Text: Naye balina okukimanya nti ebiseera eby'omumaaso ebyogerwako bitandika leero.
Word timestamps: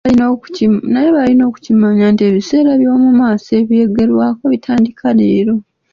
Naye 0.93 1.09
balina 1.15 1.43
okukimanya 1.49 2.05
nti 2.13 2.21
ebiseera 2.29 2.69
eby'omumaaso 2.73 3.51
ebyogerwako 3.61 4.43
bitandika 4.53 5.05
leero. 5.19 5.55